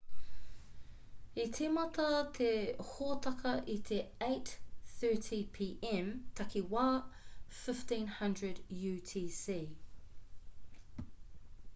i 1.41 1.43
tīmata 1.57 2.05
te 2.37 2.47
hōtaka 2.91 3.51
i 3.73 3.75
te 3.89 3.99
8.30 4.29 5.37
p.m. 5.59 6.09
takiwā 6.41 6.87
15.00 7.59 8.91
utc 8.95 9.61